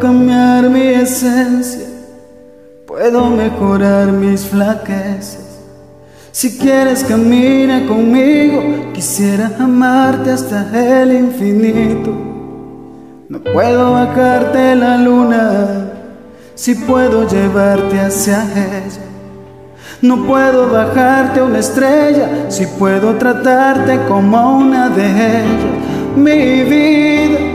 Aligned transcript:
Cambiar 0.00 0.70
mi 0.70 0.86
esencia, 0.86 1.86
puedo 2.86 3.26
mejorar 3.30 4.12
mis 4.12 4.42
flaquezas. 4.42 5.58
Si 6.30 6.56
quieres 6.56 7.02
camina 7.02 7.84
conmigo, 7.84 8.92
quisiera 8.92 9.50
amarte 9.58 10.30
hasta 10.30 11.02
el 11.02 11.12
infinito. 11.12 12.12
No 13.28 13.40
puedo 13.42 13.92
bajarte 13.92 14.76
la 14.76 14.98
luna, 14.98 15.90
si 16.54 16.76
puedo 16.76 17.26
llevarte 17.26 17.98
hacia 17.98 18.44
ella. 18.54 19.02
No 20.00 20.28
puedo 20.28 20.70
bajarte 20.70 21.42
una 21.42 21.58
estrella, 21.58 22.48
si 22.48 22.66
puedo 22.66 23.16
tratarte 23.16 23.98
como 24.06 24.58
una 24.58 24.88
de 24.90 25.40
ellas. 25.40 26.16
Mi 26.16 26.62
vida, 26.62 27.47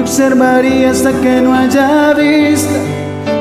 te 0.00 0.04
observaría 0.04 0.92
hasta 0.92 1.12
que 1.20 1.42
no 1.42 1.52
haya 1.52 2.14
vista, 2.14 2.78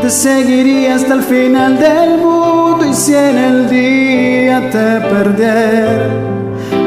te 0.01 0.09
seguiría 0.09 0.95
hasta 0.95 1.13
el 1.13 1.23
final 1.23 1.79
del 1.79 2.17
mundo 2.17 2.85
y 2.85 2.93
si 2.93 3.15
en 3.15 3.37
el 3.37 3.69
día 3.69 4.69
te 4.69 4.99
perdiera, 5.07 6.09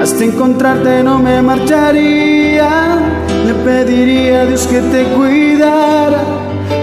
hasta 0.03 0.25
encontrarte 0.25 1.03
no 1.03 1.19
me 1.19 1.41
marcharía. 1.41 2.99
Le 3.47 3.55
pediría 3.65 4.43
a 4.43 4.45
Dios 4.45 4.67
que 4.67 4.81
te 4.81 5.05
cuidara, 5.05 6.21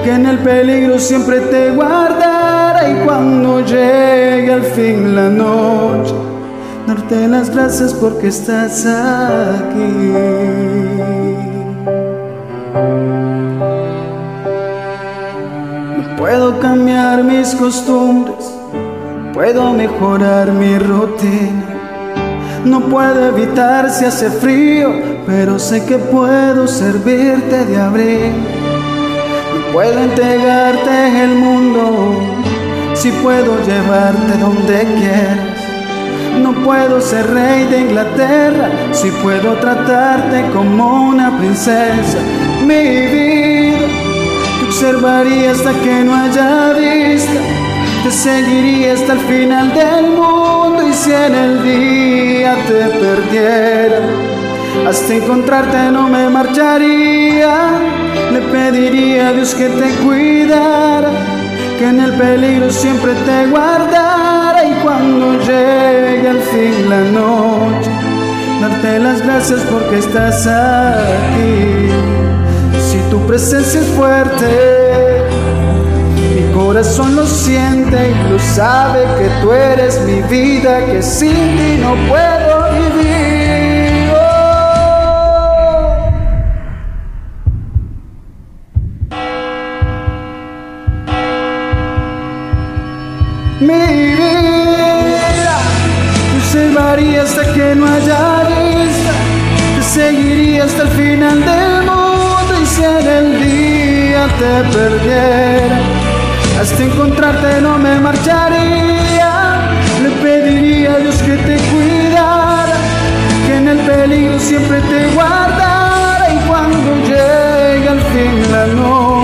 que 0.04 0.12
en 0.12 0.26
el 0.26 0.40
peligro 0.40 0.98
siempre 0.98 1.42
te 1.42 1.70
guardara 1.70 2.90
y 2.90 3.06
cuando 3.06 3.62
llegue 3.62 4.52
al 4.52 4.64
fin 4.64 5.16
la 5.16 5.30
noche, 5.30 6.16
darte 6.88 7.28
las 7.28 7.52
gracias 7.52 7.94
porque 7.94 8.30
estás 8.30 8.84
aquí. 8.86 10.99
Puedo 16.30 16.60
cambiar 16.60 17.24
mis 17.24 17.56
costumbres, 17.56 18.54
puedo 19.34 19.74
mejorar 19.74 20.52
mi 20.52 20.78
rutina. 20.78 21.66
No 22.66 22.82
puedo 22.82 23.30
evitar 23.30 23.90
si 23.90 24.06
hace 24.06 24.30
frío, 24.30 24.94
pero 25.26 25.58
sé 25.58 25.84
que 25.86 25.98
puedo 25.98 26.68
servirte 26.68 27.66
de 27.66 27.78
abrigo. 27.82 28.38
No 29.56 29.74
puedo 29.74 30.00
entregarte 30.04 31.24
el 31.24 31.34
mundo, 31.36 32.14
si 32.94 33.10
puedo 33.24 33.58
llevarte 33.66 34.38
donde 34.38 34.84
quieras. 35.00 35.60
No 36.44 36.54
puedo 36.64 37.02
ser 37.02 37.28
rey 37.34 37.66
de 37.66 37.80
Inglaterra, 37.80 38.70
si 38.92 39.10
puedo 39.24 39.54
tratarte 39.54 40.46
como 40.54 41.10
una 41.10 41.36
princesa. 41.40 42.20
Mi 42.68 42.84
vida, 42.84 43.59
observaría 44.80 45.52
hasta 45.52 45.74
que 45.74 46.04
no 46.06 46.16
haya 46.16 46.72
vista, 46.72 47.42
te 48.02 48.12
seguiría 48.12 48.94
hasta 48.94 49.12
el 49.12 49.20
final 49.20 49.74
del 49.74 50.08
mundo 50.08 50.88
y 50.88 50.94
si 50.94 51.12
en 51.12 51.36
el 51.36 51.64
día 51.64 52.56
te 52.66 52.86
perdiera, 52.98 54.00
hasta 54.88 55.16
encontrarte 55.16 55.92
no 55.92 56.08
me 56.08 56.30
marcharía. 56.30 57.72
Le 58.32 58.40
pediría 58.40 59.28
a 59.28 59.34
Dios 59.34 59.54
que 59.54 59.68
te 59.68 59.90
cuidara, 60.06 61.12
que 61.78 61.86
en 61.86 62.00
el 62.00 62.14
peligro 62.14 62.72
siempre 62.72 63.12
te 63.26 63.48
guardara 63.48 64.66
y 64.66 64.74
cuando 64.82 65.40
llegue 65.40 66.30
al 66.30 66.40
fin 66.40 66.90
la 66.90 67.02
noche, 67.02 67.92
darte 68.62 69.00
las 69.00 69.22
gracias 69.24 69.60
porque 69.70 69.98
estás 69.98 70.48
aquí. 70.48 72.39
Si 72.90 72.98
tu 73.12 73.20
presencia 73.28 73.82
es 73.82 73.88
fuerte, 73.90 74.48
mi 76.34 76.52
corazón 76.56 77.16
lo 77.16 77.28
siente 77.28 78.10
y 78.10 78.32
lo 78.32 78.40
sabe 78.40 79.02
que 79.20 79.30
tú 79.44 79.54
eres 79.54 80.02
mi 80.08 80.24
vida, 80.24 80.84
que 80.88 81.04
sin 81.04 81.30
ti 81.30 81.78
no 81.80 81.94
puedo 82.08 82.72
vivir. 82.74 84.10
Oh. 84.12 86.10
Mi 93.60 94.16
vida, 94.16 95.60
te 96.26 96.38
observaría 96.38 97.22
hasta 97.22 97.54
que 97.54 97.76
no 97.76 97.86
haya 97.86 98.48
vista, 98.50 99.14
te 99.76 99.84
seguiría 99.84 100.64
hasta 100.64 100.82
el 100.82 100.90
final 100.90 101.46
del 101.46 101.69
te 104.40 104.78
perdiera, 104.78 105.80
hasta 106.62 106.84
encontrarte 106.84 107.62
no 107.62 107.78
me 107.78 108.00
marcharía. 108.00 109.32
Le 110.04 110.10
pediría 110.24 110.94
a 110.94 111.00
Dios 111.00 111.16
que 111.22 111.36
te 111.48 111.58
cuidara, 111.72 112.78
que 113.46 113.58
en 113.58 113.68
el 113.68 113.80
peligro 113.80 114.40
siempre 114.40 114.80
te 114.82 115.08
guardara 115.14 116.34
y 116.34 116.38
cuando 116.48 116.96
llegue 117.10 117.90
al 117.90 118.02
fin 118.12 118.52
la 118.52 118.66
noche 118.68 119.20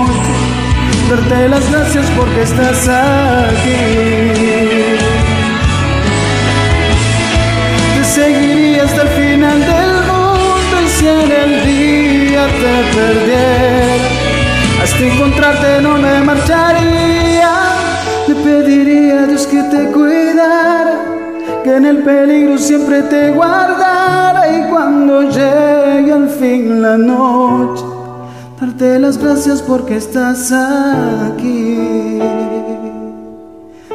darte 1.08 1.48
las 1.48 1.70
gracias 1.70 2.06
porque 2.16 2.42
estás 2.42 2.88
aquí. 2.88 3.72
Te 7.96 8.04
seguiría 8.04 8.84
hasta 8.84 9.02
el 9.02 9.08
final 9.08 9.60
del 9.60 9.92
mundo 10.10 10.74
y 10.84 10.88
si 10.88 11.06
en 11.08 11.32
el 11.42 11.66
día 11.66 12.46
te 12.60 12.74
perdiera, 12.96 13.95
hasta 14.86 15.04
encontrarte 15.04 15.82
no 15.82 15.98
me 15.98 16.20
marcharía. 16.22 17.50
Le 18.28 18.34
pediría 18.36 19.22
a 19.22 19.26
Dios 19.26 19.46
que 19.46 19.62
te 19.64 19.90
cuidara, 19.90 20.98
que 21.64 21.76
en 21.76 21.86
el 21.86 21.98
peligro 21.98 22.56
siempre 22.58 23.02
te 23.02 23.30
guardara 23.30 24.42
y 24.56 24.70
cuando 24.70 25.22
llegue 25.22 26.12
al 26.12 26.28
fin 26.28 26.82
la 26.82 26.96
noche 26.96 27.84
darte 28.60 28.98
las 28.98 29.18
gracias 29.18 29.60
porque 29.62 29.96
estás 29.96 30.52
aquí. 30.52 32.18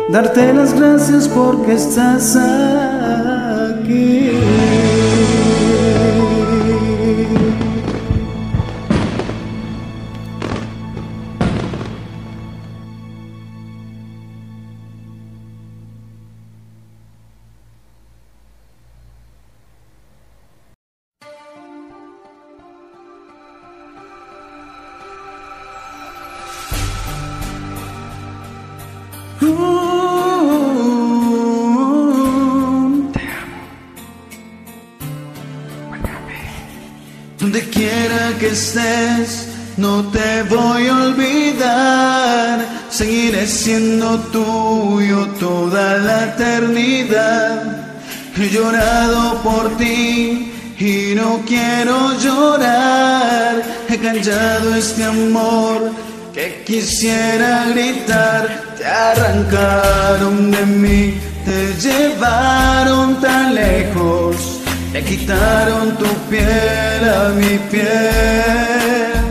Darte 0.10 0.54
las 0.54 0.74
gracias 0.74 1.28
porque 1.30 1.74
estás 1.74 2.36
aquí. 2.36 2.81
Que 38.42 38.48
estés, 38.48 39.48
no 39.78 40.04
te 40.08 40.42
voy 40.50 40.88
a 40.88 40.96
olvidar. 41.06 42.66
Seguiré 42.90 43.46
siendo 43.46 44.18
tuyo 44.36 45.28
toda 45.40 46.00
la 46.00 46.26
eternidad. 46.26 47.94
He 48.36 48.50
llorado 48.50 49.44
por 49.44 49.78
ti 49.78 50.52
y 50.80 51.14
no 51.16 51.42
quiero 51.48 52.18
llorar. 52.18 53.62
He 53.88 53.98
callado 54.00 54.74
este 54.76 55.04
amor 55.04 55.92
que 56.34 56.64
quisiera 56.66 57.66
gritar. 57.70 58.76
Te 58.76 58.86
arrancaron 58.88 60.50
de 60.50 60.66
mí, 60.66 61.14
te 61.46 61.60
llevaron 61.80 63.22
tan 63.22 63.54
lejos. 63.54 64.61
Le 64.94 65.02
quitaron 65.04 65.96
tu 65.98 66.06
piel 66.30 67.04
a 67.08 67.30
mi 67.30 67.58
piel. 67.72 69.22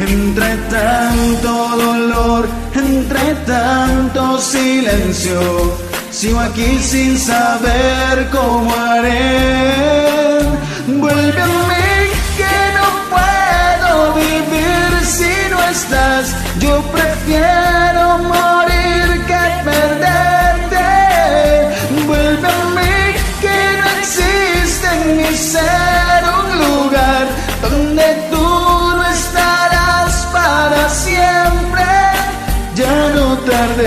Entre 0.00 0.56
tanto 0.68 1.52
dolor, 1.86 2.48
entre 2.74 3.34
tanto 3.46 4.38
silencio, 4.38 5.78
sigo 6.10 6.40
aquí 6.40 6.78
sin 6.80 7.16
saber 7.16 8.28
cómo 8.32 8.74
haré. 8.74 10.40
Vuelve 10.88 11.40
a 11.40 11.46
mí 11.70 11.94
que 12.40 12.56
no 12.76 12.86
puedo 13.14 14.14
vivir 14.14 14.90
si 15.06 15.32
no 15.50 15.62
estás. 15.70 16.34
Yo 16.58 16.82
prefiero 16.90 18.18
morir 18.18 19.24
que 19.28 19.42
perderte. 19.64 20.13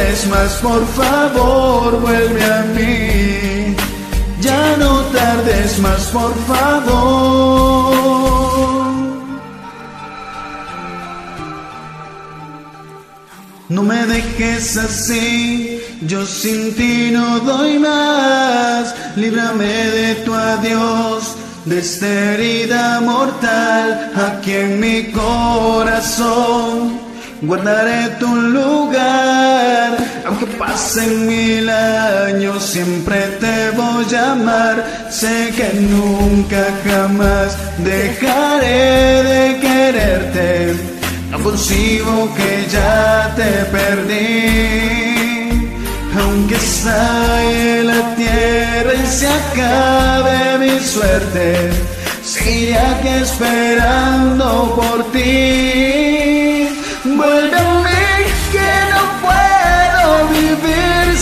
Tardes 0.08 0.28
más, 0.28 0.54
por 0.62 0.86
favor, 0.88 2.00
vuelve 2.00 2.44
a 2.44 2.62
mí. 2.76 3.76
Ya 4.40 4.78
no 4.78 5.02
tardes 5.12 5.80
más, 5.80 6.02
por 6.14 6.34
favor. 6.46 7.98
No 13.70 13.84
me 13.84 14.06
dejes 14.06 14.78
así, 14.78 15.82
yo 16.04 16.26
sin 16.26 16.74
ti 16.76 17.10
no 17.12 17.40
doy 17.42 17.78
más. 17.78 18.96
Líbrame 19.18 19.66
de 19.66 20.16
tu 20.24 20.34
adiós, 20.34 21.36
de 21.66 21.80
esta 21.80 22.08
herida 22.08 23.02
mortal, 23.02 24.14
aquí 24.16 24.54
en 24.54 24.80
mi 24.80 25.12
corazón. 25.12 27.07
Guardaré 27.42 28.10
tu 28.20 28.36
lugar, 28.36 29.98
aunque 30.26 30.48
pasen 30.58 31.28
mil 31.28 31.70
años, 31.70 32.64
siempre 32.64 33.20
te 33.40 33.72
voy 33.72 34.16
a 34.16 34.32
amar. 34.32 35.08
Sé 35.10 35.54
que 35.56 35.72
nunca 35.80 36.66
jamás 36.86 37.58
dejaré 37.78 39.24
de 39.24 39.60
quererte 39.60 40.98
no 41.32 41.44
consigo 41.44 42.30
que 42.36 42.66
ya 42.72 43.34
te 43.36 43.66
perdí. 43.72 44.98
Aunque 46.20 46.56
en 46.56 47.88
la 47.88 48.16
tierra 48.16 48.94
y 48.94 49.08
se 49.08 49.28
acabe 49.28 50.58
mi 50.60 50.80
suerte, 50.80 51.70
seguiré 52.24 52.78
aquí 52.78 53.08
esperando 53.10 54.74
por 54.76 55.12
ti. 55.12 56.17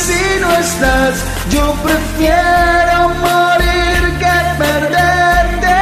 Si 0.08 0.40
no 0.42 0.50
estás. 0.66 1.16
Yo 1.50 1.66
prefiero 1.88 2.98
morir 3.28 4.02
que 4.22 4.38
perderte. 4.64 5.80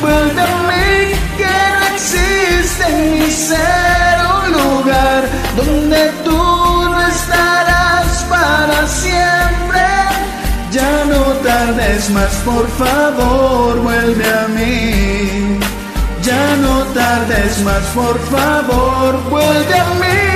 Vuelve 0.00 0.42
a 0.42 0.56
mí 0.70 0.92
que 1.40 1.56
no 1.74 1.82
existe 1.94 2.84
en 2.88 2.98
mi 3.14 3.30
ser 3.30 4.16
un 4.38 4.46
lugar 4.58 5.22
donde 5.56 6.00
tú 6.26 6.42
no 6.92 7.00
estarás 7.16 8.08
para 8.34 8.78
siempre. 9.02 9.82
Ya 10.76 10.92
no 11.12 11.22
tardes 11.48 12.10
más, 12.10 12.32
por 12.50 12.66
favor, 12.82 13.80
vuelve 13.82 14.26
a 14.42 14.46
mí. 14.56 15.58
Ya 16.22 16.56
no 16.64 16.74
tardes 17.00 17.58
más, 17.66 17.84
por 18.00 18.16
favor, 18.34 19.10
vuelve 19.30 19.78
a 19.78 19.90
mí. 20.02 20.29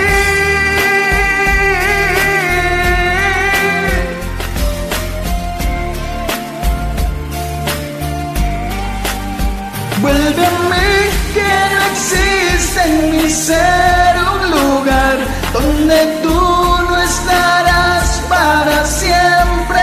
Vuelve 10.14 10.46
a 10.46 10.58
mí 10.70 10.94
que 11.34 11.52
no 11.74 11.80
existe 11.92 12.80
en 12.84 12.94
mi 13.16 13.28
ser 13.28 14.14
un 14.32 14.42
lugar 14.56 15.16
donde 15.52 15.98
tú 16.22 16.40
no 16.88 16.96
estarás 17.02 18.22
para 18.28 18.84
siempre. 18.86 19.82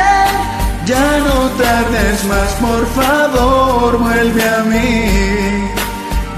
Ya 0.86 1.08
no 1.28 1.38
tardes 1.62 2.24
más, 2.32 2.50
por 2.66 2.84
favor, 2.98 3.98
vuelve 4.00 4.44
a 4.44 4.64
mí. 4.72 5.70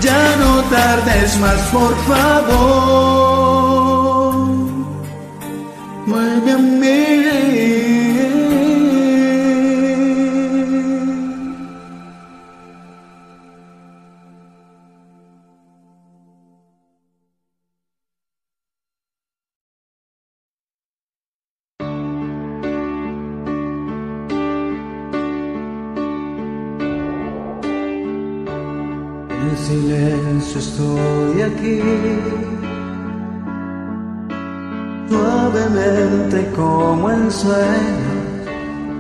Ya 0.02 0.24
no 0.42 0.64
tardes 0.76 1.38
más, 1.38 1.62
por 1.72 1.96
favor. 2.08 2.34
Vuelve 6.08 6.52
a 6.52 6.58
mí. 6.58 8.03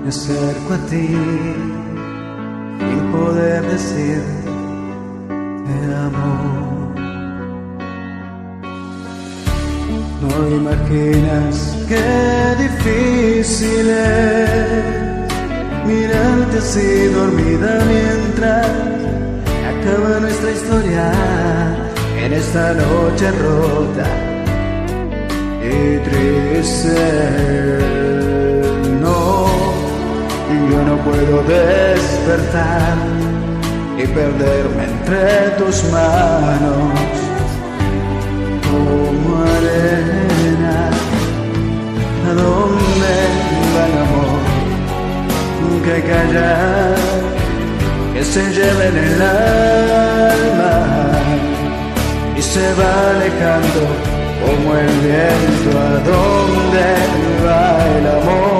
Me 0.04 0.10
acerco 0.10 0.74
a 0.74 0.78
ti, 0.90 1.08
sin 2.80 3.12
poder 3.12 3.62
decir 3.72 4.22
te 5.66 5.96
amo. 5.96 6.94
No 10.22 10.56
imaginas 10.58 11.78
qué 11.88 12.56
difícil 12.66 13.90
es 13.90 14.84
mirarte 15.88 16.58
así 16.58 17.06
dormida 17.08 17.72
mientras 17.88 18.68
acaba 19.72 20.20
nuestra 20.20 20.52
historia 20.52 21.12
en 22.18 22.34
esta 22.34 22.74
noche 22.74 23.32
rota 23.32 24.08
y 25.62 25.98
triste. 26.10 28.03
Puedo 31.04 31.44
despertar 31.44 32.98
y 33.98 34.08
perderme 34.08 34.84
entre 34.84 35.50
tus 35.58 35.84
manos 35.92 36.94
como 38.70 39.44
arena. 39.44 40.90
¿A 42.30 42.34
dónde 42.34 43.14
va 43.74 43.84
el 43.88 43.98
amor 44.06 44.44
que 45.84 46.02
callar? 46.04 47.24
que 48.14 48.24
se 48.24 48.44
lleva 48.52 48.86
en 48.86 48.98
el 48.98 49.22
alma 49.22 50.76
y 52.38 52.42
se 52.42 52.74
va 52.76 53.10
alejando 53.16 53.82
como 54.42 54.78
el 54.78 54.94
viento 55.00 55.70
a 55.80 55.92
donde 56.12 56.86
va 57.44 57.64
el 57.98 58.08
amor 58.08 58.53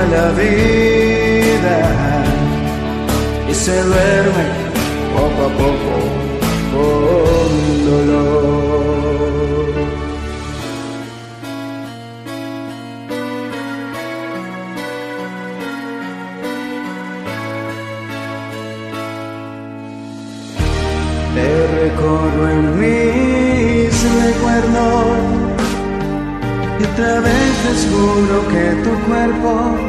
la 0.00 0.30
vida 0.32 1.78
y 3.48 3.54
se 3.54 3.82
duerme 3.82 4.46
poco 5.14 5.42
a 5.44 5.52
poco 5.60 5.94
con 6.72 7.50
dolor. 7.84 8.52
Te 21.34 21.48
recorro 21.80 22.48
en 22.48 22.80
mis 22.80 23.92
recuerdos 24.24 25.06
y 26.80 26.84
otra 26.84 27.20
vez 27.20 27.52
descubro 27.68 28.36
que 28.48 28.64
tu 28.82 28.92
cuerpo 29.06 29.81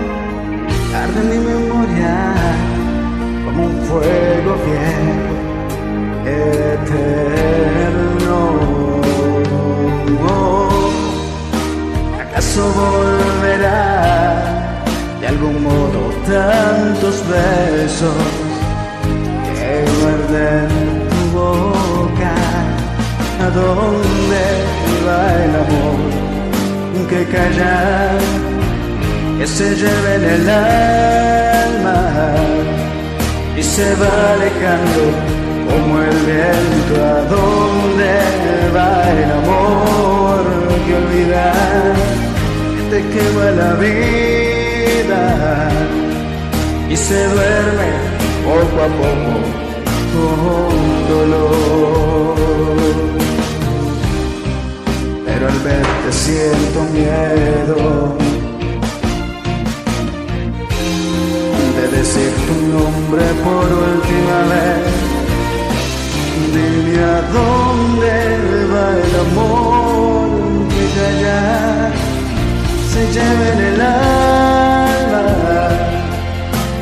en 1.22 1.28
mi 1.30 1.38
memoria 1.38 2.16
como 3.46 3.62
un 3.66 3.76
fuego 3.88 4.52
fiel, 4.66 5.22
eterno. 6.26 8.38
¿Acaso 12.22 12.64
volverá 12.82 13.84
de 15.22 15.26
algún 15.28 15.58
modo 15.64 16.00
tantos 16.26 17.16
besos 17.28 18.26
que 19.56 19.72
muerden 20.00 20.70
tu 21.12 21.22
boca? 21.38 22.36
¿A 23.46 23.48
dónde 23.50 24.42
va 25.06 25.22
el 25.46 25.54
amor 25.64 25.98
que 27.14 27.26
calla, 27.26 28.18
que 29.44 29.48
se 29.48 29.76
lleva 29.76 30.16
en 30.16 30.24
el 30.24 30.50
alma 30.50 32.00
y 33.58 33.62
se 33.62 33.94
va 33.96 34.14
alejando 34.36 35.04
como 35.70 36.00
el 36.00 36.18
viento? 36.32 36.94
¿A 37.14 37.20
dónde 37.36 38.12
va 38.74 38.92
el 39.12 39.32
amor 39.42 40.44
que 40.86 40.92
olvidar? 41.04 41.94
Te 42.90 43.00
quema 43.14 43.48
la 43.62 43.72
vida 43.74 45.24
y 46.90 46.96
se 46.96 47.20
duerme 47.34 47.90
poco 48.46 48.76
a 48.88 48.90
poco 49.02 49.34
con 50.14 50.74
dolor. 51.10 52.36
pero 55.26 55.44
al 55.50 55.60
verte 55.68 56.12
siento 56.12 56.80
miedo 56.94 58.33
de 61.84 61.98
decir 61.98 62.32
tu 62.48 62.56
nombre 62.78 63.24
por 63.44 63.66
última 63.92 64.38
vez. 64.54 64.84
Dime 66.54 66.96
a 67.04 67.20
dónde 67.38 68.14
va 68.74 68.88
el 69.06 69.14
amor 69.26 70.28
que 70.74 70.86
ya 71.26 71.48
se 72.92 73.02
lleva 73.16 73.46
en 73.54 73.60
el 73.72 73.80
alma 73.82 75.28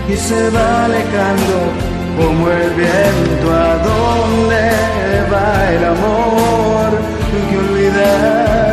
y 0.08 0.16
se 0.16 0.42
va 0.56 0.68
alejando 0.86 1.58
como 2.18 2.44
el 2.50 2.72
viento. 2.82 3.46
¿A 3.52 3.72
dónde 3.90 4.64
va 5.34 5.50
el 5.76 5.84
amor 5.96 6.90
que 7.50 7.56
olvidar 7.66 8.72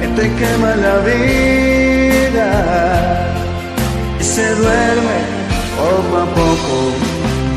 que 0.00 0.06
te 0.16 0.24
quema 0.38 0.72
la 0.86 0.96
vida 1.10 2.50
y 4.20 4.22
se 4.22 4.46
duerme 4.54 5.33
poco 5.84 6.16
a 6.16 6.26
poco 6.38 6.76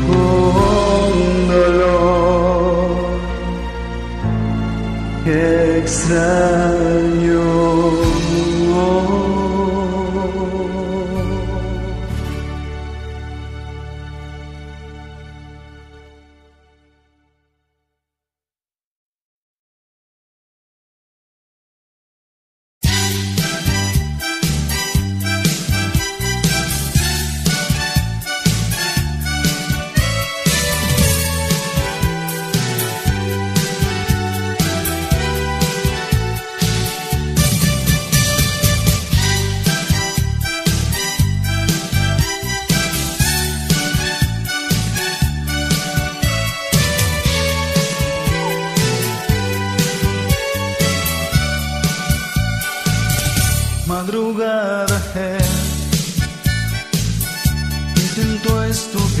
con 0.08 1.12
dolor 1.48 2.96
extraño. 5.76 6.18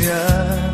yeah. 0.08 0.67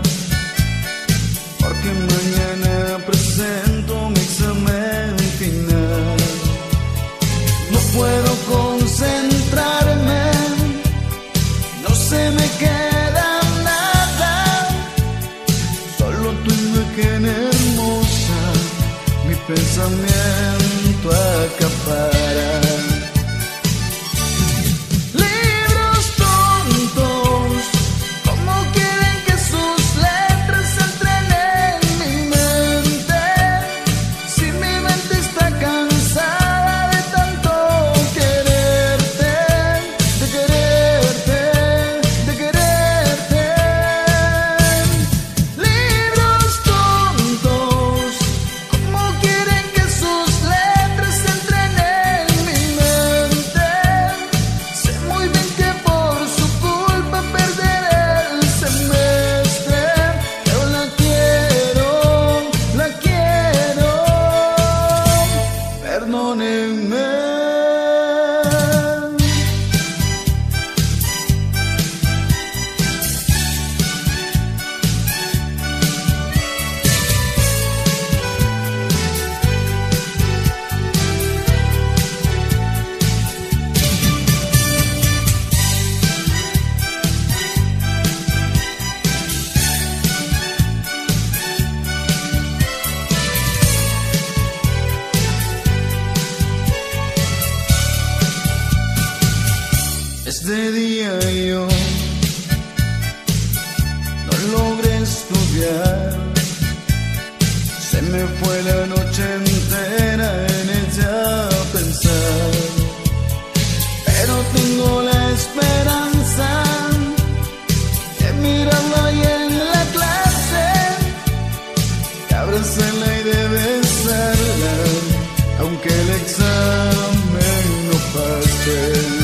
Exame 126.16 127.50
no 127.88 127.99
past 128.12 129.23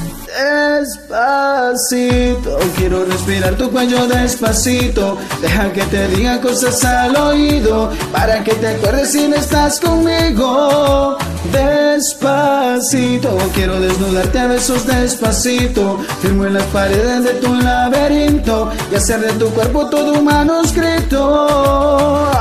Despacito, 0.41 2.57
quiero 2.75 3.05
respirar 3.05 3.53
tu 3.55 3.69
cuello 3.69 4.07
despacito. 4.07 5.19
Deja 5.39 5.71
que 5.71 5.83
te 5.83 6.07
diga 6.07 6.41
cosas 6.41 6.83
al 6.83 7.15
oído 7.15 7.91
para 8.11 8.43
que 8.43 8.55
te 8.55 8.69
acuerdes 8.69 9.11
si 9.11 9.27
no 9.27 9.35
estás 9.35 9.79
conmigo. 9.79 11.15
Despacito, 11.51 13.37
quiero 13.53 13.79
desnudarte 13.79 14.39
a 14.39 14.47
besos 14.47 14.87
despacito. 14.87 15.99
Firmo 16.21 16.45
en 16.45 16.55
las 16.55 16.65
paredes 16.67 17.23
de 17.23 17.33
tu 17.35 17.53
laberinto 17.53 18.71
y 18.91 18.95
hacer 18.95 19.19
de 19.19 19.33
tu 19.33 19.51
cuerpo 19.51 19.89
todo 19.89 20.13
un 20.13 20.25
manuscrito. 20.25 22.31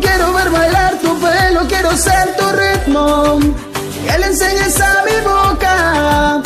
Quiero 0.00 0.32
ver 0.32 0.48
bailar 0.50 0.96
tu 1.00 1.18
pelo, 1.18 1.66
quiero 1.66 1.96
ser 1.96 2.36
tu 2.36 2.44
ritmo. 2.52 3.40
Que 4.06 4.16
le 4.18 4.26
enseñes 4.26 4.80
a 4.80 5.02
mi 5.04 5.20
boca 5.24 6.40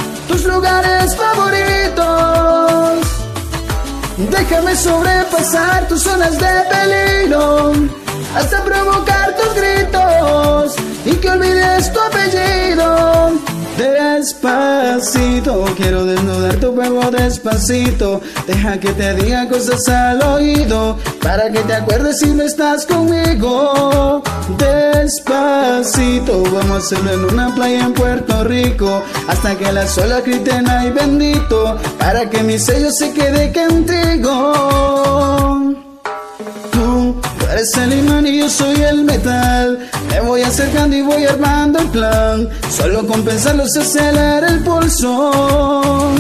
lugares 0.53 1.17
favoritos. 1.17 3.01
Déjame 4.17 4.77
sobrepasar 4.77 5.89
tus 5.89 6.03
zonas 6.03 6.39
de 6.39 6.53
peligro. 6.73 7.73
hasta 8.37 8.65
provocar 8.65 9.37
tus 9.37 9.55
gritos 9.55 10.77
y 11.05 11.13
que 11.17 11.29
olvides 11.31 11.93
tu 11.93 12.01
apellido. 12.01 13.42
Despacito, 13.83 15.65
quiero 15.77 16.05
desnudar 16.05 16.55
tu 16.57 16.73
cuerpo 16.73 17.11
despacito. 17.11 18.21
Deja 18.47 18.79
que 18.79 18.93
te 18.93 19.15
diga 19.15 19.49
cosas 19.49 19.89
al 19.89 20.23
oído 20.23 20.97
para 21.21 21.51
que 21.51 21.59
te 21.61 21.75
acuerdes 21.75 22.21
si 22.21 22.29
no 22.29 22.45
estás 22.45 22.87
conmigo. 22.87 24.23
Despacito, 24.57 26.45
vamos 26.45 26.71
a 26.71 26.77
hacerlo 26.77 27.13
en 27.13 27.25
una 27.35 27.53
playa 27.57 27.87
en 27.87 27.93
Puerto 27.93 28.45
Rico 28.45 29.03
hasta 29.27 29.57
que 29.57 29.73
la 29.73 29.89
sola 29.89 30.21
griten 30.21 30.71
ay 30.71 30.93
bendito 30.93 31.77
para 31.99 32.31
que 32.31 32.41
mi 32.45 32.61
sello 32.61 32.93
se 32.93 33.13
quede 33.13 33.53
contigo. 33.53 34.93
Eres 37.63 37.77
el 37.77 37.93
imán 37.97 38.27
y 38.27 38.39
yo 38.39 38.51
soy 38.51 38.75
el 38.83 39.05
metal. 39.05 39.89
Me 40.11 40.21
voy 40.21 40.43
acercando 40.43 40.97
y 40.97 41.03
voy 41.03 41.25
armando 41.27 41.79
el 41.79 41.87
plan. 41.91 42.49
Solo 42.69 43.07
con 43.07 43.23
pensarlo 43.23 43.69
se 43.69 43.83
acelera 43.83 44.49
el 44.49 44.65
pulso. 44.65 46.11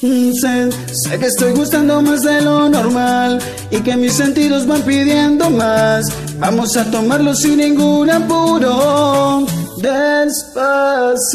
Mm, 0.00 0.32
Sé, 0.32 0.70
sé 0.72 1.18
que 1.18 1.26
estoy 1.26 1.52
gustando 1.52 2.00
más 2.00 2.22
de 2.22 2.40
lo 2.40 2.66
normal 2.70 3.42
y 3.70 3.80
que 3.80 3.94
mis 3.98 4.14
sentidos 4.14 4.66
van 4.66 4.80
pidiendo 4.80 5.50
más. 5.50 6.06
Vamos 6.38 6.78
a 6.78 6.90
tomarlo 6.90 7.34
sin 7.34 7.58
ningún 7.58 8.08
apuro. 8.08 9.44
Despacito. 9.76 11.28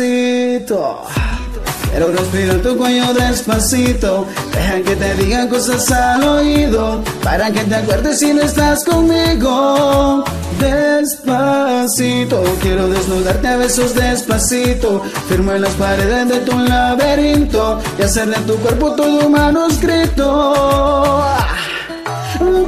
Quiero 1.94 2.12
respirar 2.12 2.58
tu 2.58 2.76
cuello 2.76 3.14
despacito. 3.14 4.26
Deja 4.52 4.82
que 4.82 4.96
te 4.96 5.14
diga 5.14 5.48
cosas 5.48 5.92
al 5.92 6.24
oído. 6.28 7.04
Para 7.24 7.52
que 7.52 7.64
te 7.66 7.76
acuerdes 7.76 8.18
si 8.18 8.34
no 8.34 8.42
estás 8.42 8.84
conmigo. 8.84 10.24
Despacito. 10.60 12.44
Quiero 12.64 12.88
desnudarte 12.88 13.48
a 13.48 13.58
besos 13.58 13.94
despacito. 13.94 15.04
Firmo 15.30 15.52
en 15.52 15.62
las 15.62 15.74
paredes 15.74 16.30
de 16.30 16.40
tu 16.40 16.58
laberinto. 16.58 17.80
Y 18.00 18.02
hacer 18.02 18.28
de 18.28 18.42
tu 18.42 18.56
cuerpo 18.56 18.94
todo 18.94 19.28
un 19.28 19.32
manuscrito. 19.32 21.24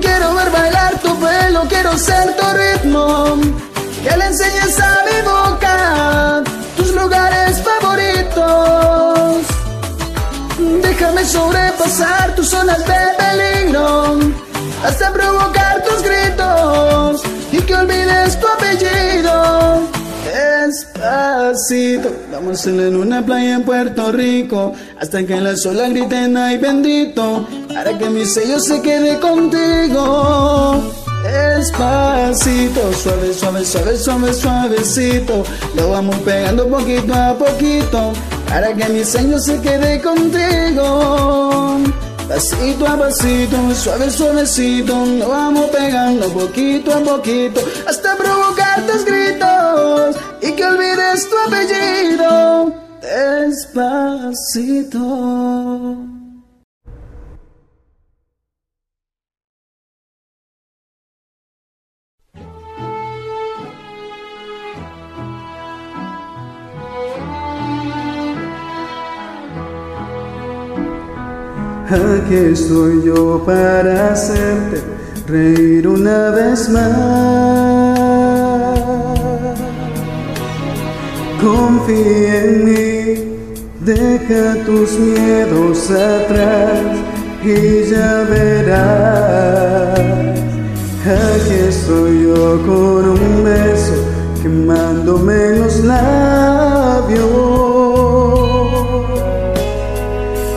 Quiero 0.01 0.35
ver 0.35 0.51
bailar 0.51 0.99
tu 0.99 1.19
pelo. 1.19 1.63
Quiero 1.67 1.97
ser 1.97 2.35
tu 2.35 2.45
ritmo. 2.53 3.37
Que 4.03 4.15
le 4.17 4.25
enseñes 4.25 4.79
a 4.79 4.97
mi 5.03 5.21
boca 5.23 6.43
tus 6.75 6.93
lugares 6.93 7.61
favoritos. 7.61 9.45
Déjame 10.81 11.25
sobrepasar 11.25 12.35
tus 12.35 12.49
zonas 12.49 12.79
de 12.85 13.01
peligro 13.17 14.19
hasta 14.83 15.11
provocar 15.11 15.83
tus 15.83 16.01
gritos 16.03 17.21
y 17.51 17.57
que 17.57 17.75
olvides 17.75 18.39
tu 18.39 18.47
apellido. 18.47 19.81
Despacito, 20.25 22.11
vamos 22.31 22.65
en 22.65 22.95
una 22.95 23.25
playa 23.25 23.55
en 23.55 23.63
Puerto 23.63 24.11
Rico 24.11 24.73
hasta 24.99 25.25
que 25.25 25.39
la 25.39 25.55
sola 25.55 25.87
griten 25.89 26.35
ay 26.37 26.57
bendito 26.57 27.47
para 27.73 27.97
que 27.97 28.09
mi 28.09 28.25
sello 28.25 28.59
se 28.59 28.81
quede 28.81 29.19
contigo. 29.19 31.04
Despacito, 31.25 32.93
suave, 32.93 33.33
suave, 33.33 33.65
suave, 33.65 33.97
suave, 33.97 34.31
suavecito. 34.31 35.43
Lo 35.75 35.89
vamos 35.89 36.17
pegando 36.17 36.67
poquito 36.69 37.13
a 37.15 37.33
poquito 37.33 38.13
para 38.47 38.71
que 38.75 38.87
mi 38.89 39.03
sello 39.03 39.39
se 39.39 39.59
quede 39.59 39.99
contigo. 40.01 41.79
Pasito 42.27 42.87
a 42.87 42.95
pasito, 42.95 43.57
suave, 43.73 44.11
suavecito. 44.11 45.03
Lo 45.19 45.29
vamos 45.29 45.65
pegando 45.71 46.29
poquito 46.29 46.93
a 46.93 46.99
poquito 46.99 47.59
hasta 47.87 48.15
provocar 48.15 48.85
tus 48.85 49.03
gritos 49.03 50.15
y 50.43 50.51
que 50.51 50.63
olvides 50.63 51.27
tu 51.27 51.35
apellido. 51.47 52.71
Despacito. 53.01 54.55
Aquí 71.87 72.33
estoy 72.33 73.03
yo 73.05 73.43
para 73.45 74.11
hacerte 74.11 74.81
reír 75.27 75.87
una 75.87 76.31
vez 76.31 76.67
más. 76.69 77.19
Confía 81.39 82.43
en 82.43 82.65
mí, 82.65 83.37
deja 83.81 84.55
tus 84.65 84.97
miedos 84.97 85.91
atrás 85.91 86.97
y 87.43 87.83
ya 87.91 88.25
verás. 88.31 89.99
Aquí 91.05 91.53
estoy 91.69 92.23
yo 92.23 92.61
con 92.65 93.09
un 93.09 93.43
beso 93.43 93.93
quemándome 94.41 95.59
los 95.59 95.83
labios 95.83 97.64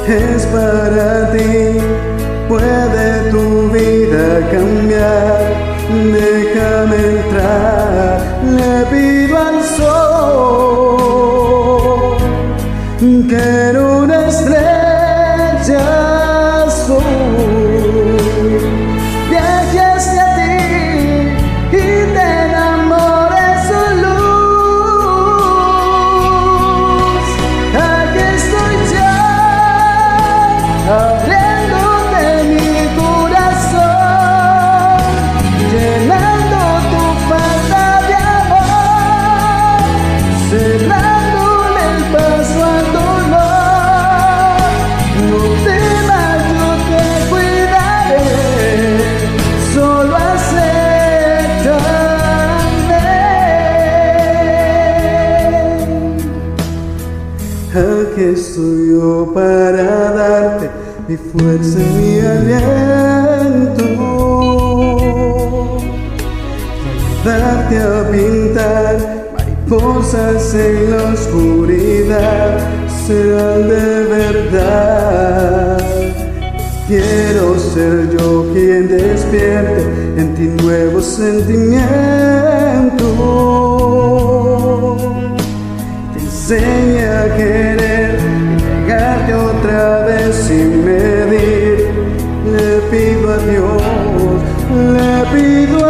es 0.08 0.46
para 0.46 1.30
ti, 1.32 1.78
puede 2.48 3.30
tu 3.30 3.68
vida 3.70 4.40
cambiar, 4.50 5.38
déjame 6.12 6.96
entrar, 6.96 8.20
le 8.58 8.86
pido 8.90 9.36
al 9.36 9.62
sol, 9.76 10.96
quiero 13.28 13.80
una 14.04 14.18
estrella 14.28 14.77
estoy 58.32 58.90
yo 58.90 59.30
para 59.32 60.12
darte 60.12 60.70
mi 61.08 61.16
fuerza 61.16 61.78
y 61.78 61.82
mi 61.96 62.20
aliento. 62.20 63.84
Darte 67.24 67.78
a 67.78 68.10
pintar 68.10 68.96
mariposas 69.36 70.54
en 70.54 70.90
la 70.90 71.12
oscuridad 71.12 72.58
serán 73.06 73.68
de 73.68 74.04
verdad. 74.04 75.78
Quiero 76.86 77.58
ser 77.58 78.16
yo 78.16 78.46
quien 78.52 78.88
despierte 78.88 79.82
en 80.16 80.34
ti 80.34 80.62
nuevos 80.62 81.04
sentimientos 81.04 82.28
te 86.14 86.18
enseña 86.20 87.24
a 87.24 87.36
pido 93.28 93.36
Dios, 93.38 93.82
le 94.70 95.24
pido 95.32 95.84
a 95.84 95.87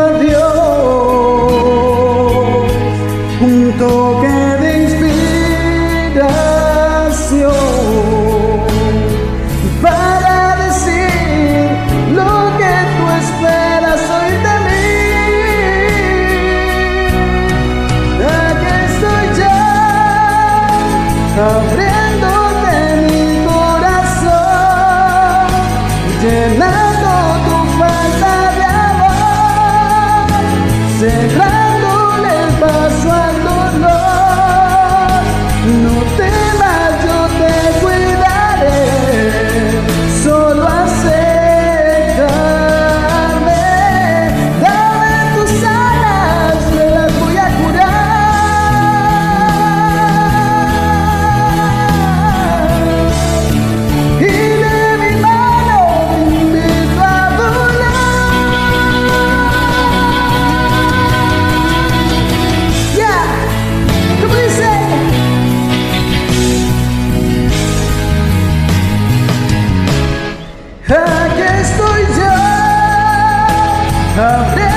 have 74.18 74.67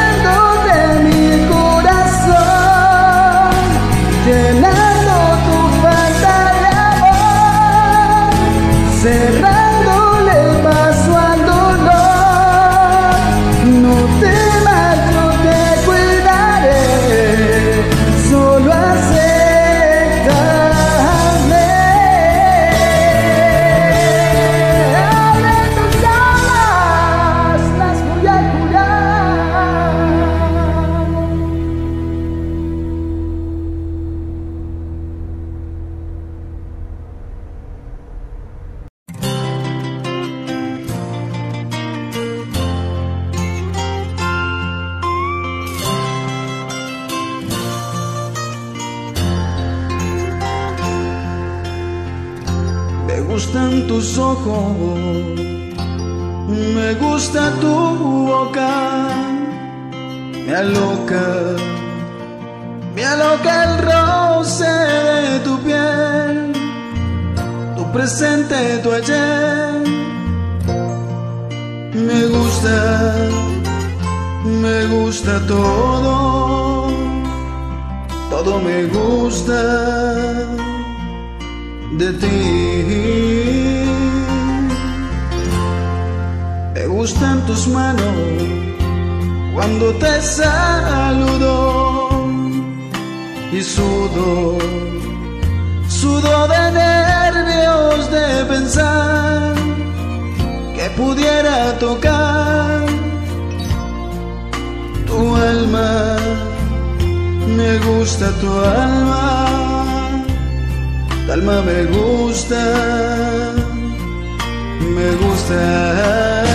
me 115.02 115.16
gustas. 115.16 116.48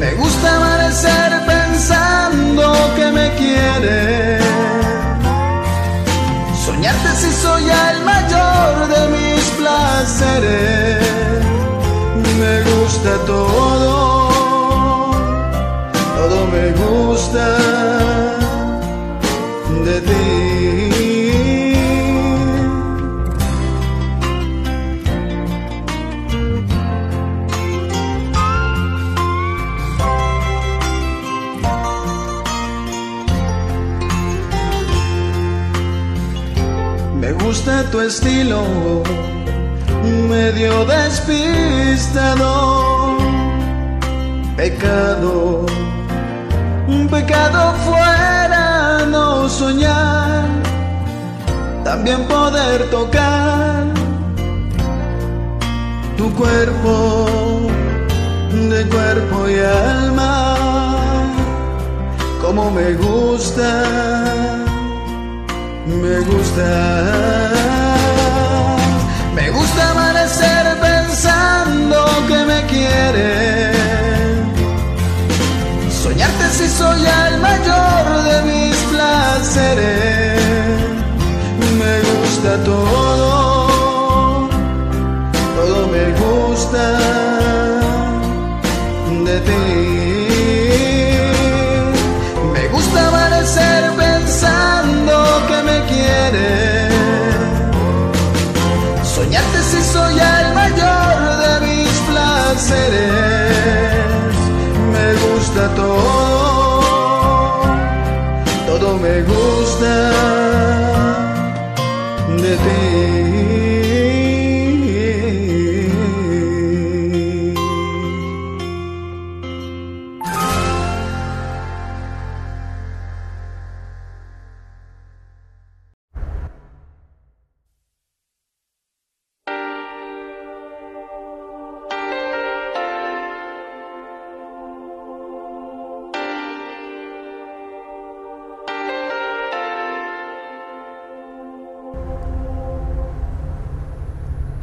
Me 0.00 0.14
gusta 0.14 0.56
amanecer 0.56 1.30
pensando 1.46 2.64
que 2.96 3.06
me 3.18 3.26
quieres. 3.40 4.42
Soñarte 6.66 7.10
si 7.20 7.32
soy 7.44 7.64
el 7.88 7.98
mayor 8.04 8.72
de 8.94 9.02
mis 9.16 9.44
placeres. 9.58 10.98
Me 12.40 12.54
gusta 12.70 13.10
todo. 13.26 13.63
tu 37.94 38.00
estilo 38.00 38.60
medio 40.28 40.84
despistado. 40.84 42.50
Pecado, 44.56 45.64
pecado 47.08 47.74
fuera 47.86 49.06
no 49.06 49.48
soñar, 49.48 50.48
también 51.84 52.24
poder 52.24 52.90
tocar 52.90 53.84
tu 56.16 56.34
cuerpo 56.34 57.28
de 58.70 58.88
cuerpo 58.88 59.48
y 59.48 59.58
alma, 59.60 60.56
como 62.42 62.72
me 62.72 62.94
gusta, 62.94 63.84
me 65.86 66.20
gusta. 66.30 67.73
Soñarte 76.02 76.46
si 76.50 76.68
soy 76.68 77.00
el 77.00 77.40
mayor 77.40 78.22
de 78.28 78.42
mis 78.42 78.76
placeres. 78.92 80.40
Me 81.78 81.94
gusta 82.10 82.62
todo. 82.64 83.33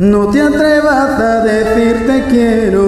No 0.01 0.31
te 0.31 0.41
atrevas 0.41 1.19
a 1.19 1.43
decirte 1.43 2.25
quiero. 2.27 2.81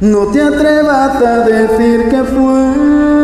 No 0.00 0.26
te 0.28 0.40
atrevas 0.40 1.20
a 1.20 1.38
decir 1.40 2.08
que 2.10 2.22
fue. 2.22 3.17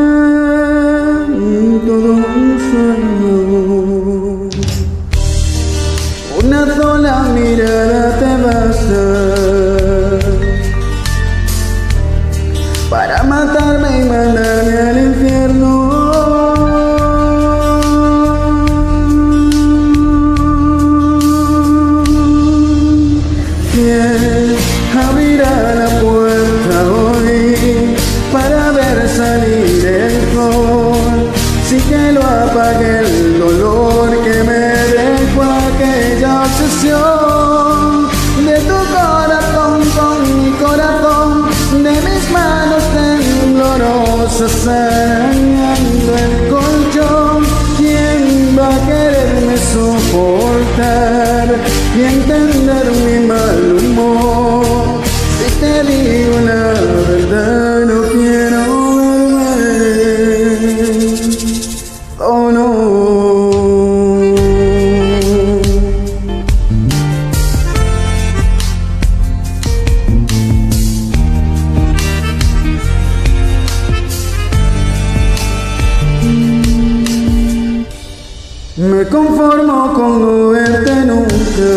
me 79.05 79.11
conformo 79.11 79.93
con 79.93 80.21
no 80.21 80.51
verte 80.51 80.95
nunca. 81.05 81.73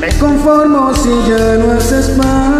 Me 0.00 0.08
conformo 0.18 0.94
si 0.94 1.10
ya 1.28 1.56
no 1.56 1.72
haces 1.72 2.16
más. 2.16 2.59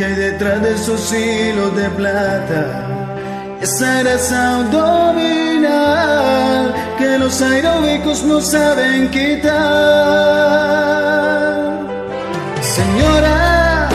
que 0.00 0.06
hay 0.06 0.14
detrás 0.14 0.62
de 0.62 0.74
esos 0.76 1.12
hilos 1.12 1.76
de 1.76 1.90
plata 1.90 2.86
esa 3.60 4.02
grasa 4.02 4.60
abdominal 4.60 5.74
que 6.96 7.18
los 7.18 7.42
aeróbicos 7.42 8.22
no 8.24 8.40
saben 8.40 9.10
quitar. 9.10 9.50
Señora, 12.76 13.90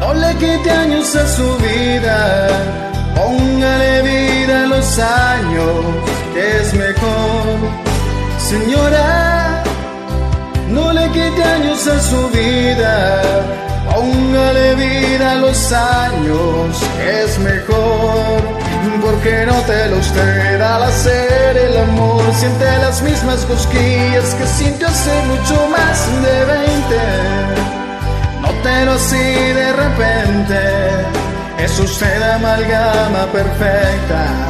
no 0.00 0.12
le 0.12 0.34
quite 0.34 0.70
años 0.70 1.16
a 1.16 1.26
su 1.28 1.56
vida, 1.56 2.48
póngale 3.16 4.02
vida 4.02 4.64
a 4.64 4.66
los 4.66 4.98
años, 4.98 5.76
que 6.34 6.58
es 6.60 6.74
mejor. 6.74 7.58
Señora, 8.38 9.62
no 10.68 10.92
le 10.92 11.08
quite 11.08 11.42
años 11.42 11.86
a 11.86 11.98
su 12.00 12.28
vida, 12.28 13.22
póngale 14.00 14.74
vida 14.76 15.32
a 15.32 15.34
los 15.36 15.72
años, 15.72 16.82
es 16.98 17.38
mejor 17.38 18.40
porque 19.02 19.44
no 19.46 19.54
te 19.62 19.88
lo 19.88 19.98
usted 19.98 20.60
al 20.60 20.82
hacer 20.84 21.56
el 21.56 21.76
amor. 21.76 22.22
Siente 22.34 22.64
las 22.78 23.02
mismas 23.02 23.44
cosquillas 23.44 24.34
que 24.34 24.46
sintió 24.46 24.86
hace 24.86 25.22
mucho 25.26 25.68
más 25.68 26.22
de 26.22 26.44
20 26.44 26.96
Nótelo 28.42 28.92
así 28.92 29.16
de 29.60 29.72
repente 29.72 30.60
es 31.58 31.78
usted 31.78 32.22
amalgama 32.22 33.26
perfecta 33.32 34.49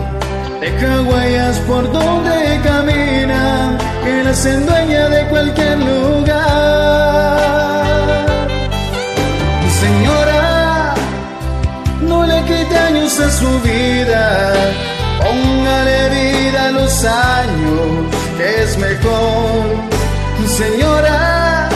Deja 0.61 1.01
huellas 1.01 1.57
por 1.61 1.91
donde 1.91 2.61
camina, 2.63 3.75
que 4.03 4.23
la 4.23 4.29
hacen 4.29 4.63
dueña 4.67 5.09
de 5.09 5.27
cualquier 5.27 5.79
lugar. 5.79 6.37
Señora, 9.81 10.93
no 12.01 12.27
le 12.27 12.43
quite 12.43 12.77
años 12.77 13.19
a 13.19 13.31
su 13.31 13.59
vida, 13.61 14.53
póngale 15.23 16.09
vida 16.09 16.67
a 16.67 16.71
los 16.73 17.05
años, 17.05 18.15
es 18.39 18.77
mejor. 18.77 19.65
Señora, 20.45 21.69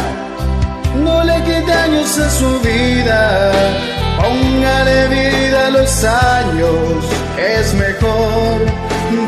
no 1.04 1.24
le 1.24 1.42
quite 1.42 1.74
años 1.74 2.20
a 2.20 2.30
su 2.30 2.60
vida, 2.60 3.52
póngale 4.22 5.08
vida 5.08 5.66
a 5.66 5.70
los 5.72 6.04
años 6.04 7.16
es 7.38 7.74
mejor, 7.74 8.62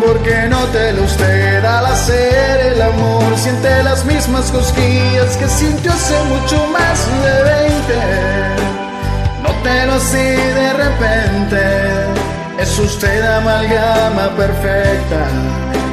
porque 0.05 0.47
no 0.49 0.65
te 0.67 0.93
lo 0.93 1.03
usted 1.03 1.65
al 1.65 1.85
hacer 1.85 2.73
el 2.73 2.81
amor, 2.81 3.37
siente 3.37 3.83
las 3.83 4.05
mismas 4.05 4.49
cosquillas 4.51 5.37
que 5.37 5.47
sintió 5.47 5.91
hace 5.91 6.23
mucho 6.23 6.65
más 6.67 7.07
de 7.23 7.43
20. 9.43 9.85
lo 9.85 9.93
así 9.93 10.17
de 10.17 10.73
repente, 10.73 11.61
es 12.59 12.79
usted 12.79 13.21
amalgama 13.21 14.35
perfecta 14.35 15.27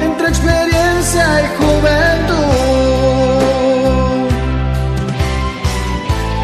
entre 0.01 0.27
experiencia 0.27 1.41
y 1.41 1.47
juventud. 1.57 2.35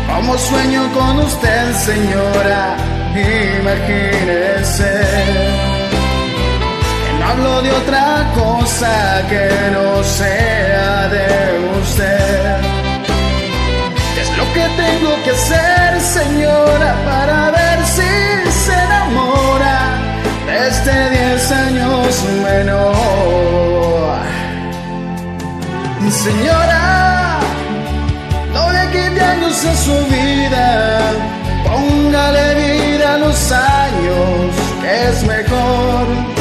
Como 0.08 0.38
sueño 0.38 0.90
con 0.94 1.20
usted, 1.20 1.76
señora 1.86 2.78
imagínese 3.60 3.60
no 3.60 5.51
hablo 7.32 7.62
de 7.62 7.72
otra 7.72 8.30
cosa 8.36 9.24
que 9.30 9.48
no 9.72 10.04
sea 10.04 11.08
de 11.16 11.28
usted. 11.82 12.58
¿Qué 14.14 14.22
es 14.22 14.38
lo 14.38 14.46
que 14.56 14.66
tengo 14.84 15.12
que 15.24 15.32
hacer, 15.32 16.02
señora, 16.02 16.92
para 17.06 17.52
ver 17.52 17.80
si 17.96 18.12
se 18.66 18.74
enamora 18.88 19.78
de 20.48 20.68
este 20.68 20.94
10 21.10 21.52
años 21.52 22.24
menor? 22.44 23.02
Señora, 26.26 27.40
no 28.54 28.64
le 28.76 28.84
quite 28.94 29.22
años 29.22 29.66
a 29.66 29.76
su 29.86 29.98
vida, 30.16 30.68
póngale 31.66 32.46
vida 32.62 33.18
los 33.20 33.52
años, 33.52 34.52
que 34.82 35.10
es 35.10 35.24
mejor. 35.24 36.41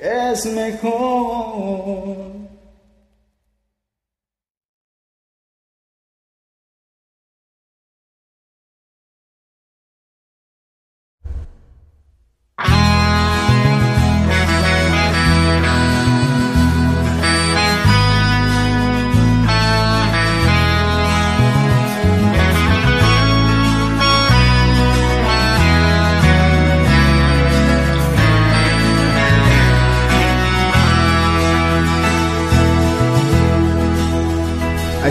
es 0.00 0.46
mejor. 0.46 2.29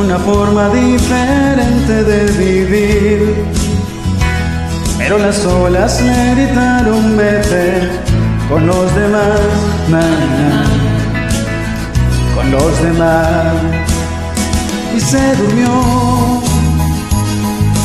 una 0.00 0.18
forma 0.18 0.68
diferente 0.70 2.04
de 2.04 2.24
vivir. 2.32 3.44
Pero 4.98 5.18
las 5.18 5.44
olas 5.44 6.00
me 6.02 6.34
gritaron 6.34 7.16
vete 7.16 7.88
con 8.48 8.66
los 8.66 8.94
demás, 8.94 9.40
con 12.34 12.50
los 12.50 12.82
demás. 12.82 13.54
Y 14.96 15.00
se 15.00 15.36
durmió 15.36 16.42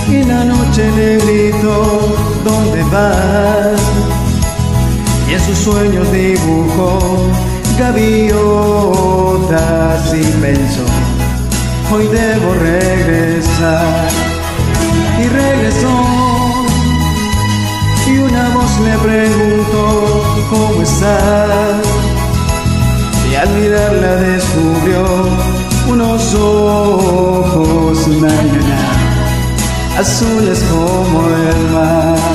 y 0.10 0.24
la 0.24 0.44
noche 0.46 0.92
le 0.98 1.18
gritó, 1.18 2.16
¿dónde 2.44 2.84
vas? 2.92 3.82
Y 5.30 5.34
en 5.34 5.42
sus 5.42 5.58
sueños 5.58 6.12
dibujó 6.12 7.00
gaviotas 7.78 8.54
y 10.14 10.24
pensó, 10.42 10.86
hoy 11.92 12.08
debo 12.08 12.54
regresar. 12.54 14.10
Y 15.20 15.28
regresó 15.28 16.26
y 18.08 18.18
una 18.18 18.50
voz 18.50 18.80
le 18.82 18.98
preguntó, 18.98 20.46
¿cómo 20.50 20.82
está? 20.82 21.82
Y 23.32 23.36
al 23.36 23.50
mirarla 23.50 24.16
descubrió 24.18 25.30
unos 25.88 26.36
ojos, 26.36 28.08
mañana, 28.08 28.90
azules 29.98 30.64
como 30.70 31.28
el 31.30 31.70
mar. 31.72 32.35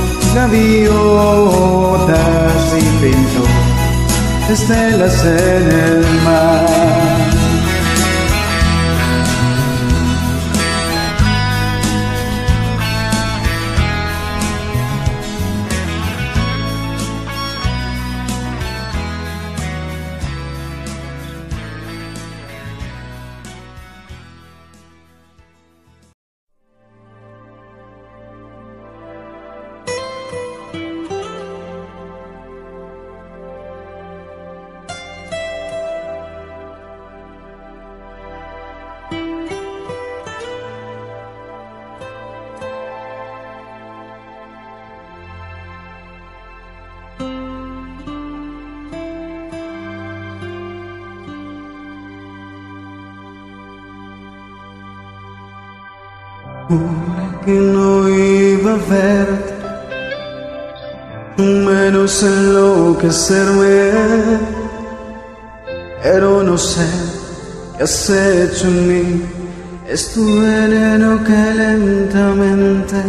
gaviotas 0.33 2.13
y 2.77 2.81
pintó 3.03 3.43
estelas 4.49 5.25
en 5.25 5.71
el 5.71 6.05
mar. 6.23 7.10
Verte, 58.91 59.53
menos 61.37 62.23
enloquecerme, 62.23 63.91
pero 66.03 66.43
no 66.43 66.57
sé 66.57 66.85
qué 67.77 67.83
has 67.83 68.09
hecho 68.09 68.67
en 68.67 68.87
mí, 68.87 69.21
es 69.87 70.13
tu 70.13 70.23
veneno 70.41 71.23
que 71.23 71.41
lentamente 71.63 73.01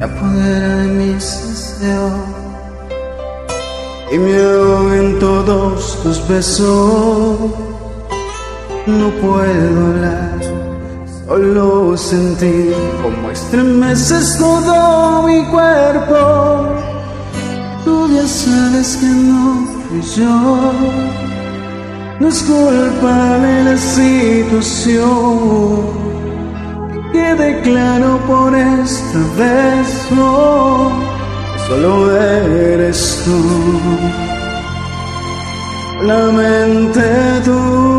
apodera 0.00 0.76
de 0.82 0.88
mis 0.88 1.24
deseos 1.48 2.12
y 4.12 4.18
me 4.18 4.98
en 4.98 5.18
todos 5.18 6.02
tus 6.02 6.28
besos, 6.28 7.38
no 8.86 9.10
puedo 9.22 9.86
hablar 9.86 10.61
Solo 11.32 11.96
sentir 11.96 12.74
como 13.02 13.30
estremeces 13.30 14.36
todo 14.36 15.22
mi 15.22 15.42
cuerpo. 15.46 16.66
Tú 17.86 18.06
ya 18.14 18.28
sabes 18.28 18.98
que 18.98 19.06
no 19.06 19.66
fui 19.88 20.02
yo. 20.14 20.72
No 22.20 22.28
es 22.28 22.42
culpa 22.42 23.38
de 23.38 23.64
la 23.64 23.78
situación. 23.78 25.00
Que 26.92 27.00
quede 27.12 27.62
claro 27.62 28.18
por 28.26 28.54
esta 28.54 29.20
vez. 29.38 29.88
Solo 31.66 32.14
eres 32.14 33.22
tú. 33.24 33.38
La 36.06 36.26
mente 36.30 37.00
tú 37.46 37.91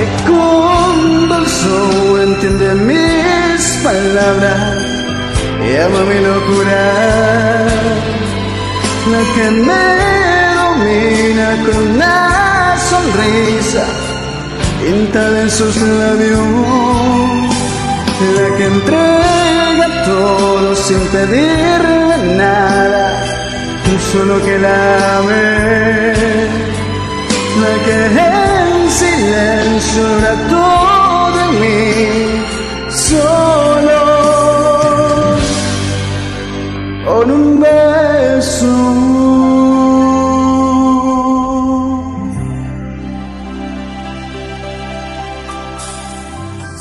que 0.00 0.06
conversó 0.32 2.22
entiende 2.22 2.74
mis 2.74 3.62
palabras 3.84 4.78
y 5.66 5.76
ama 5.76 6.00
mi 6.10 6.18
locura, 6.28 6.82
la 9.12 9.22
que 9.34 9.46
me 9.68 9.86
domina 10.60 11.48
con 11.66 11.76
una 11.94 12.76
sonrisa 12.90 13.84
pintada 14.82 15.42
en 15.42 15.50
sus 15.50 15.76
labios, 15.76 16.46
la 18.36 18.56
que 18.56 18.64
entrega 18.66 19.86
todo 20.06 20.76
sin 20.76 21.00
pedirle 21.08 22.16
nada, 22.36 23.04
solo 24.12 24.42
que 24.44 24.58
la 24.58 25.18
ame 25.18 26.10
silencio 29.30 30.18
era 30.18 30.34
todo 30.48 31.30
de 31.36 31.44
mí, 31.60 32.44
solo 32.90 34.00
con 37.04 37.30
un 37.30 37.60
beso. 37.60 38.74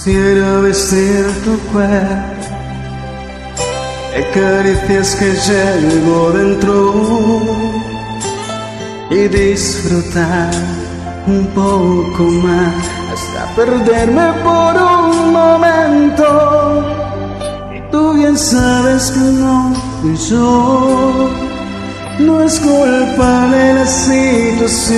Quiero 0.04 0.64
vestir 0.64 1.26
tu 1.44 1.54
cuerpo 1.72 2.40
caricias 4.34 5.16
que 5.16 5.32
llevo 5.48 6.32
dentro 6.32 6.76
y 9.10 9.28
disfrutar 9.28 10.79
un 11.28 11.46
poco 11.48 12.24
más 12.44 12.76
hasta 13.14 13.46
perderme 13.56 14.34
por 14.44 14.76
un 14.82 15.34
momento. 15.34 16.26
Y 17.76 17.80
tú 17.92 18.14
bien 18.14 18.38
sabes 18.38 19.12
que 19.12 19.20
no 19.20 19.74
fui 20.02 20.16
yo, 20.16 21.30
no 22.20 22.42
es 22.42 22.60
culpa 22.60 23.48
de 23.52 23.74
la 23.76 23.86
situación. 23.86 24.90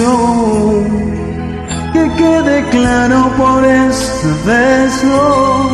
Que 1.94 2.04
quede 2.16 2.70
claro 2.70 3.30
por 3.38 3.66
esta 3.66 4.30
vez 4.46 5.04
no, 5.04 5.70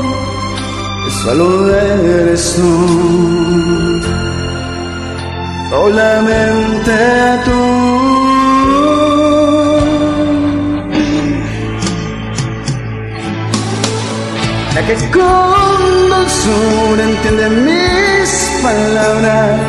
que 1.04 1.12
solo 1.24 1.48
eres 1.76 2.56
tú 2.56 3.78
solamente 5.70 6.92
tú. 7.46 7.97
Que 14.88 14.96
con 15.12 16.10
dulzura 16.10 17.04
entiende 17.04 17.50
mis 17.50 18.30
palabras 18.64 19.60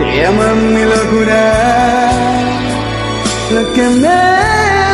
y 0.00 0.24
ama 0.24 0.54
mi 0.54 0.84
locura, 0.84 2.10
la 3.54 3.62
que 3.74 3.86
me 4.02 4.22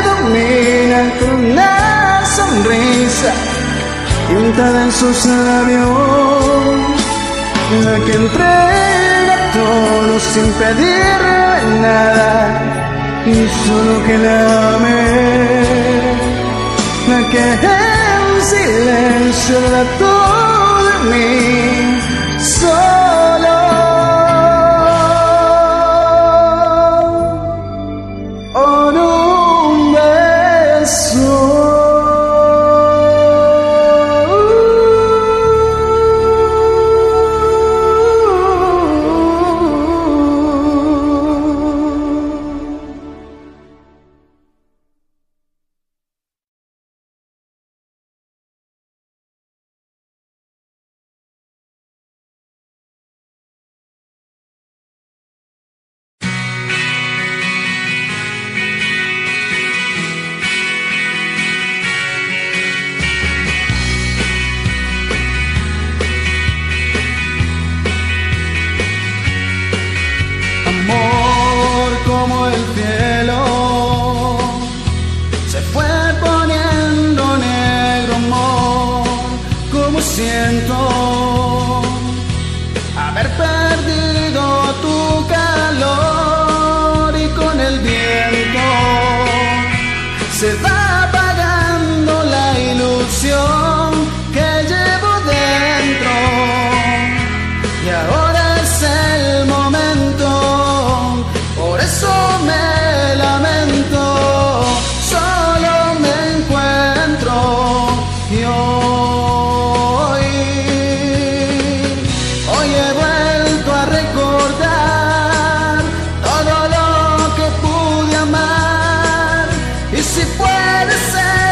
domina 0.08 1.00
con 1.20 1.32
una 1.52 2.26
sonrisa 2.36 3.32
pintada 4.28 4.82
en 4.86 4.92
sus 4.92 5.24
labios, 5.24 5.88
la 7.84 7.96
que 8.04 8.12
entrega 8.12 9.36
todo 9.52 10.18
sin 10.32 10.48
pedirle 10.60 11.80
nada 11.80 12.34
y 13.24 13.34
solo 13.64 14.04
que 14.04 14.18
la 14.18 14.74
ame, 14.74 15.62
la 17.08 17.30
que 17.30 17.93
silencio 18.44 19.60
de 19.60 19.84
todo 19.98 21.04
mí, 21.10 22.00
solo. 22.38 24.13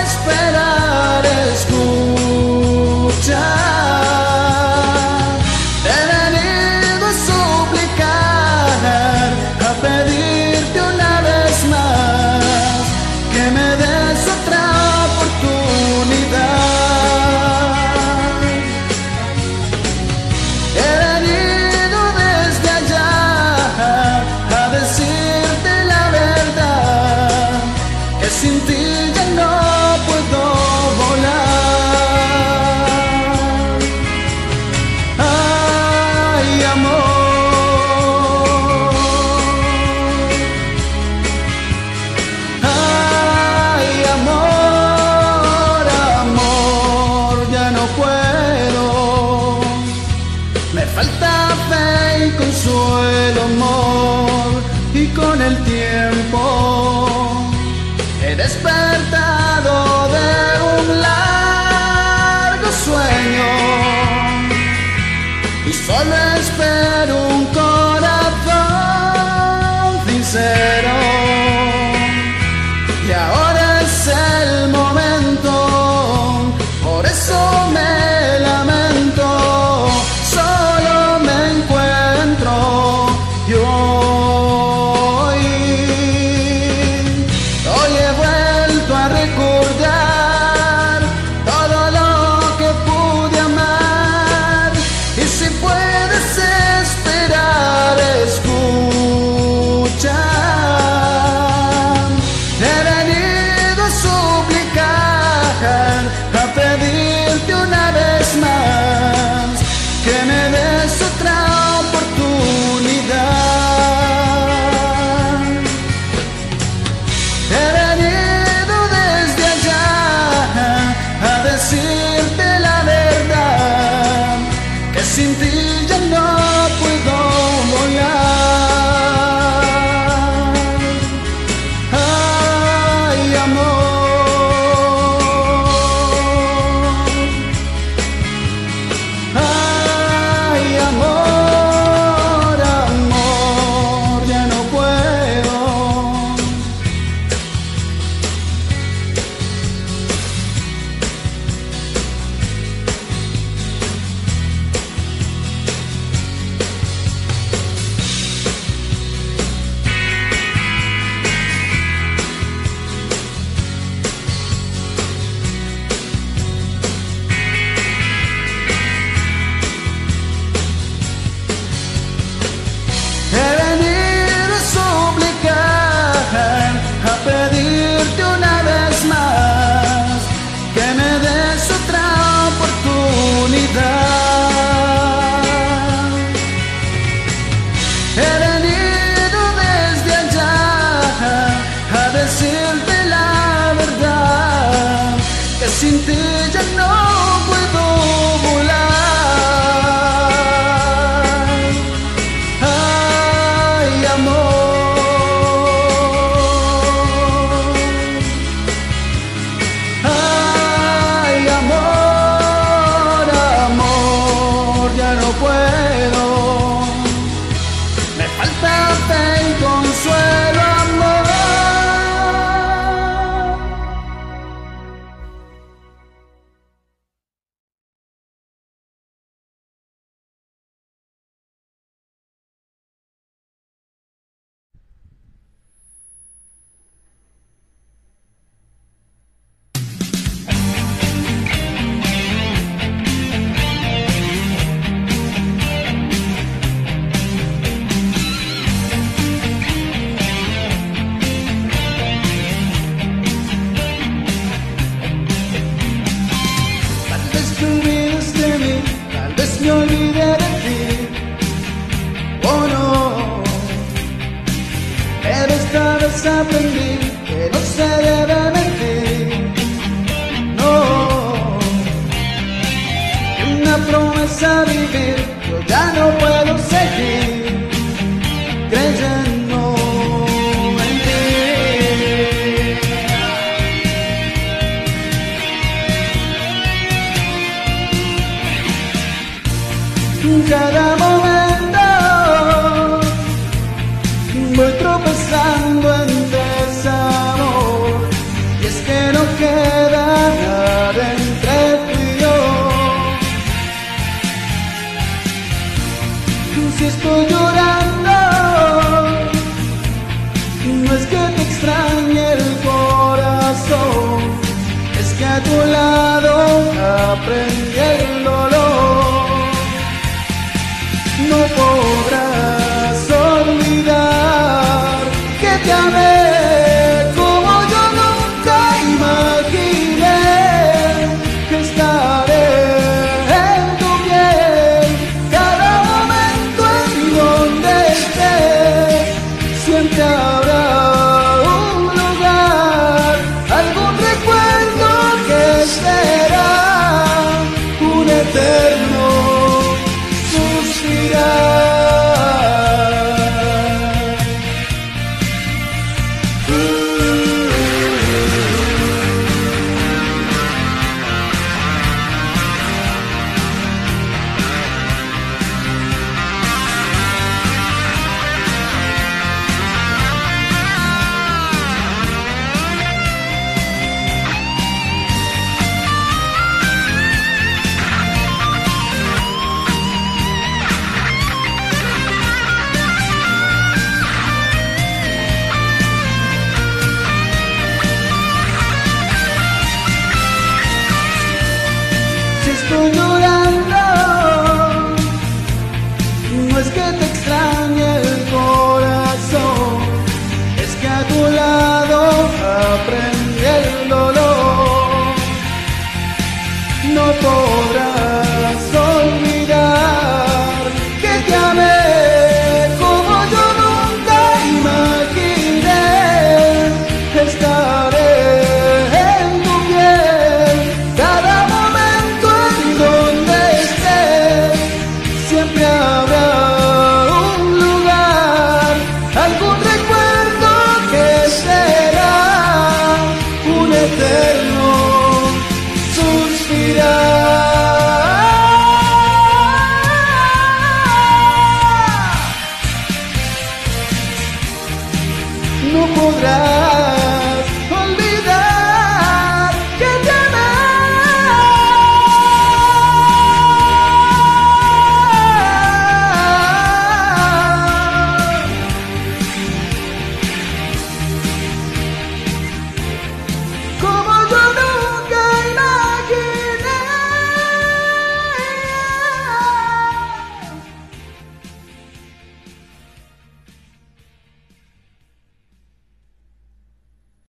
Si 0.06 0.18
puedes 0.24 1.62